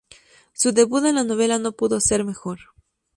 Su 0.53 0.71
debut 0.71 1.05
en 1.05 1.13
la 1.13 1.23
novela 1.23 1.59
no 1.59 1.73
pudo 1.73 1.99
ser 1.99 2.23
mejor. 2.25 2.57